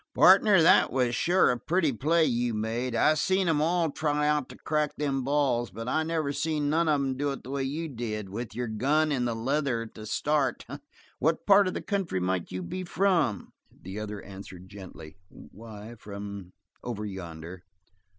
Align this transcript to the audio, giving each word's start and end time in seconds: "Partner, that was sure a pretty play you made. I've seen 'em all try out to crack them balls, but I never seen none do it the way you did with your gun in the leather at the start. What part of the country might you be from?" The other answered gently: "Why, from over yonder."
"Partner, 0.15 0.63
that 0.63 0.91
was 0.91 1.13
sure 1.13 1.51
a 1.51 1.59
pretty 1.59 1.93
play 1.93 2.25
you 2.25 2.55
made. 2.55 2.95
I've 2.95 3.19
seen 3.19 3.47
'em 3.47 3.61
all 3.61 3.91
try 3.91 4.27
out 4.27 4.49
to 4.49 4.57
crack 4.57 4.95
them 4.95 5.23
balls, 5.23 5.69
but 5.69 5.87
I 5.87 6.01
never 6.01 6.33
seen 6.33 6.71
none 6.71 7.15
do 7.17 7.31
it 7.31 7.43
the 7.43 7.51
way 7.51 7.61
you 7.65 7.87
did 7.87 8.27
with 8.27 8.55
your 8.55 8.67
gun 8.67 9.11
in 9.11 9.25
the 9.25 9.35
leather 9.35 9.83
at 9.83 9.93
the 9.93 10.07
start. 10.07 10.65
What 11.19 11.45
part 11.45 11.67
of 11.67 11.75
the 11.75 11.83
country 11.83 12.19
might 12.19 12.51
you 12.51 12.63
be 12.63 12.83
from?" 12.83 13.53
The 13.71 13.99
other 13.99 14.19
answered 14.23 14.67
gently: 14.69 15.17
"Why, 15.29 15.93
from 15.99 16.53
over 16.83 17.05
yonder." 17.05 17.61